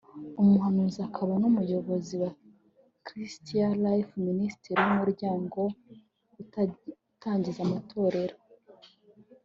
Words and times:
umuhanuzi 0.41 0.99
akaba 1.07 1.33
n’umuyobozi 1.41 2.13
wa 2.23 2.31
Christian 3.07 3.71
Life 3.85 4.11
Ministry 4.27 4.73
umuryango 4.91 5.59
utangiza 6.41 7.59
amatorero 7.63 8.35